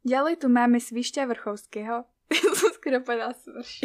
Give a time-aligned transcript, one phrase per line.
[0.00, 2.08] Ďalej tu máme Svišťa Vrchovského.
[2.56, 3.84] som skoro povedala smrš.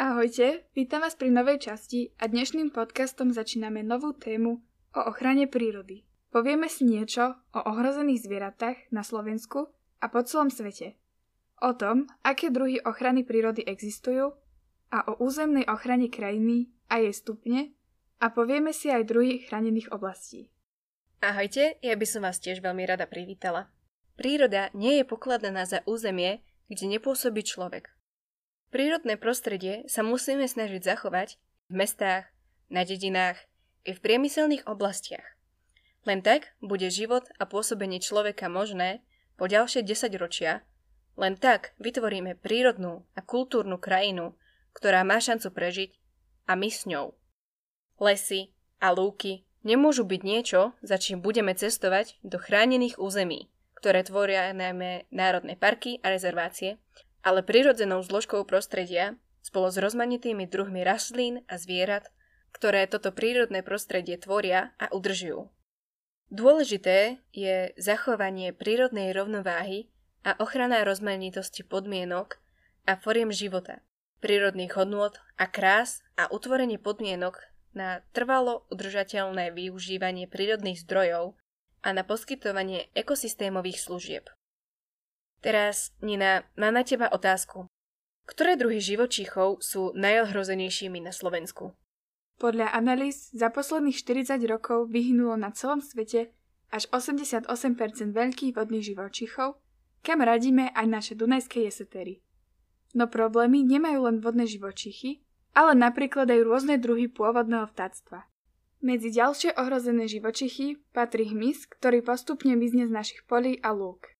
[0.00, 4.56] Ahojte, vítam vás pri novej časti a dnešným podcastom začíname novú tému
[4.96, 6.08] o ochrane prírody.
[6.32, 9.68] Povieme si niečo o ohrozených zvieratách na Slovensku
[10.00, 10.96] a po celom svete.
[11.60, 14.32] O tom, aké druhy ochrany prírody existujú
[14.88, 17.76] a o územnej ochrane krajiny a jej stupne
[18.18, 20.50] a povieme si aj druhy chránených oblastí.
[21.18, 23.70] Ahojte, ja by som vás tiež veľmi rada privítala.
[24.14, 27.90] Príroda nie je pokladaná za územie, kde nepôsobí človek.
[28.68, 32.28] Prírodné prostredie sa musíme snažiť zachovať v mestách,
[32.68, 33.40] na dedinách
[33.88, 35.24] i v priemyselných oblastiach.
[36.04, 39.00] Len tak bude život a pôsobenie človeka možné
[39.40, 40.62] po ďalšie 10 ročia,
[41.18, 44.36] len tak vytvoríme prírodnú a kultúrnu krajinu,
[44.78, 45.90] ktorá má šancu prežiť
[46.46, 47.18] a my s ňou.
[47.98, 54.54] Lesy a lúky nemôžu byť niečo, za čím budeme cestovať do chránených území, ktoré tvoria
[54.54, 56.78] najmä národné parky a rezervácie,
[57.26, 62.14] ale prirodzenou zložkou prostredia spolu s rozmanitými druhmi rastlín a zvierat,
[62.54, 65.50] ktoré toto prírodné prostredie tvoria a udržujú.
[66.28, 69.88] Dôležité je zachovanie prírodnej rovnováhy
[70.22, 72.36] a ochrana rozmanitosti podmienok
[72.84, 73.80] a foriem života,
[74.18, 77.38] prírodných hodnôt a krás a utvorenie podmienok
[77.74, 81.38] na trvalo udržateľné využívanie prírodných zdrojov
[81.82, 84.24] a na poskytovanie ekosystémových služieb.
[85.38, 87.70] Teraz, Nina, mám na teba otázku.
[88.26, 91.72] Ktoré druhy živočíchov sú najohrozenejšími na Slovensku?
[92.38, 96.34] Podľa analýz za posledných 40 rokov vyhnulo na celom svete
[96.68, 97.48] až 88%
[98.12, 99.58] veľkých vodných živočíchov,
[100.04, 102.20] kam radíme aj naše dunajské jesetery.
[102.96, 105.20] No problémy nemajú len vodné živočichy,
[105.52, 108.28] ale napríklad aj rôzne druhy pôvodného vtáctva.
[108.78, 114.14] Medzi ďalšie ohrozené živočichy patrí hmyz, ktorý postupne mizne z našich polí a lúk.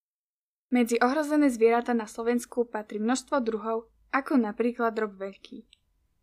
[0.69, 5.65] Medzi ohrozené zvieratá na Slovensku patrí množstvo druhov, ako napríklad drob veľký.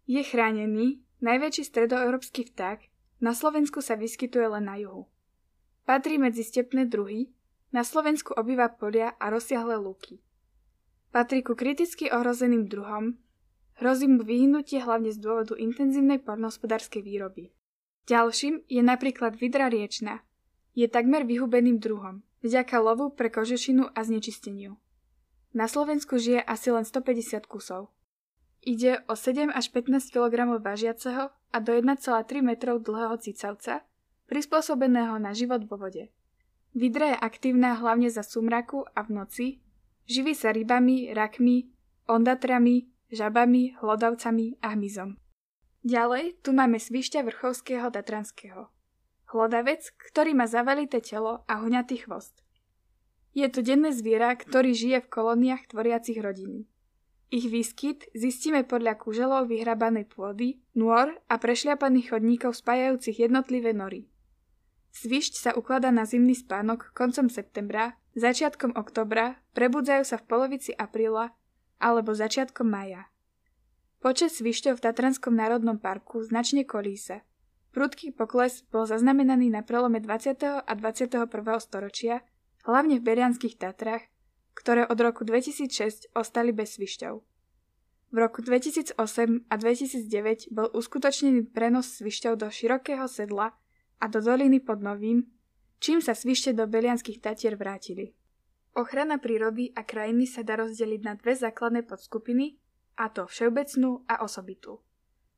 [0.05, 2.91] Je chránený, najväčší stredoeurópsky vták,
[3.23, 5.07] na Slovensku sa vyskytuje len na juhu.
[5.87, 7.31] Patrí medzi stepné druhy,
[7.71, 10.24] na Slovensku obýva polia a rozsiahle lúky.
[11.15, 13.15] Patrí ku kriticky ohrozeným druhom,
[13.79, 17.55] hrozí mu vyhnutie hlavne z dôvodu intenzívnej poľnohospodárskej výroby.
[18.03, 20.27] Ďalším je napríklad vidra riečna.
[20.75, 24.75] Je takmer vyhubeným druhom, vďaka lovu pre kožešinu a znečisteniu.
[25.55, 27.95] Na Slovensku žije asi len 150 kusov.
[28.59, 31.95] Ide o 7 až 15 kg vážiaceho a do 1,3
[32.43, 33.87] metrov dlhého cicavca,
[34.27, 36.11] prispôsobeného na život vo vode.
[36.75, 39.47] Vidra je aktívna hlavne za sumraku a v noci,
[40.05, 41.65] Živí sa rybami, rakmi,
[42.05, 45.17] ondatrami, žabami, hlodavcami a hmyzom.
[45.85, 48.69] Ďalej tu máme svišťa vrchovského tatranského.
[49.33, 52.45] Hlodavec, ktorý má zavalité telo a huňatý chvost.
[53.33, 56.69] Je to denné zviera, ktorý žije v kolóniách tvoriacich rodiny.
[57.33, 64.07] Ich výskyt zistíme podľa kuželov vyhrabanej pôdy, nôr a prešliapaných chodníkov spájajúcich jednotlivé nory.
[64.95, 71.35] Svišť sa ukladá na zimný spánok koncom septembra začiatkom oktobra, prebudzajú sa v polovici apríla
[71.77, 73.11] alebo začiatkom maja.
[73.99, 77.27] Počet svišťov v Tatranskom národnom parku značne kolísa.
[77.75, 80.63] Prudký pokles bol zaznamenaný na prelome 20.
[80.63, 81.27] a 21.
[81.59, 82.23] storočia,
[82.63, 84.07] hlavne v Berianských Tatrách,
[84.55, 87.13] ktoré od roku 2006 ostali bez svišťov.
[88.15, 88.95] V roku 2008
[89.51, 93.51] a 2009 bol uskutočnený prenos svišťov do širokého sedla
[93.99, 95.27] a do doliny pod Novým,
[95.79, 98.15] čím sa svište do Belianských Tatier vrátili.
[98.75, 102.59] Ochrana prírody a krajiny sa dá rozdeliť na dve základné podskupiny,
[102.95, 104.83] a to všeobecnú a osobitú.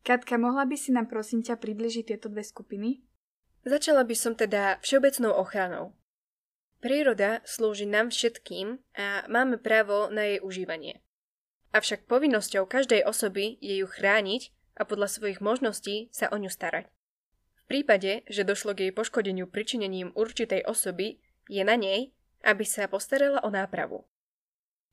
[0.01, 3.01] Katka, mohla by si nám prosím ťa približiť tieto dve skupiny?
[3.65, 5.93] Začala by som teda všeobecnou ochranou.
[6.81, 11.01] Príroda slúži nám všetkým a máme právo na jej užívanie.
[11.73, 16.96] Avšak povinnosťou každej osoby je ju chrániť a podľa svojich možností sa o ňu starať
[17.67, 21.19] prípade, že došlo k jej poškodeniu pričinením určitej osoby,
[21.51, 24.07] je na nej, aby sa postarala o nápravu.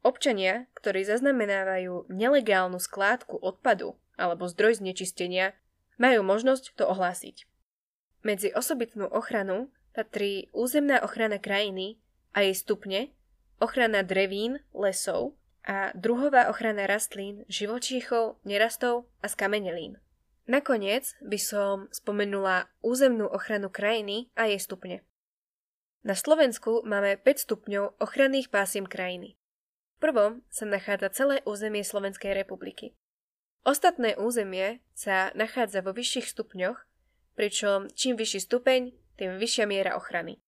[0.04, 5.56] Občania, ktorí zaznamenávajú nelegálnu skládku odpadu alebo zdroj znečistenia,
[5.96, 7.48] majú možnosť to ohlásiť.
[8.20, 11.96] Medzi osobitnú ochranu patrí územná ochrana krajiny
[12.36, 13.14] a jej stupne,
[13.62, 20.03] ochrana drevín, lesov a druhová ochrana rastlín, živočíchov, nerastov a skamenelín.
[20.44, 25.00] Nakoniec by som spomenula územnú ochranu krajiny a jej stupne.
[26.04, 29.40] Na Slovensku máme 5 stupňov ochranných pásiem krajiny.
[29.96, 32.92] V prvom sa nachádza celé územie Slovenskej republiky.
[33.64, 36.76] Ostatné územie sa nachádza vo vyšších stupňoch,
[37.32, 40.44] pričom čím vyšší stupeň, tým vyššia miera ochrany.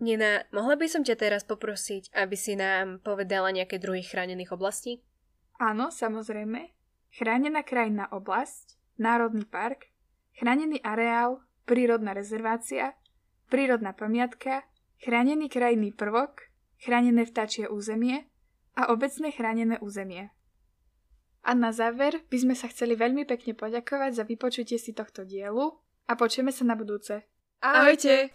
[0.00, 5.04] Nina, mohla by som ťa teraz poprosiť, aby si nám povedala nejaké druhy chránených oblastí?
[5.60, 6.72] Áno, samozrejme.
[7.12, 9.88] Chránená krajinná oblasť, národný park,
[10.36, 12.94] chránený areál, prírodná rezervácia,
[13.48, 14.64] prírodná pamiatka,
[15.02, 16.50] chránený krajinný prvok,
[16.80, 18.28] chránené vtáčie územie
[18.76, 20.30] a obecné chránené územie.
[21.46, 25.70] A na záver by sme sa chceli veľmi pekne poďakovať za vypočutie si tohto dielu
[26.10, 27.22] a počujeme sa na budúce.
[27.62, 28.34] Ahojte!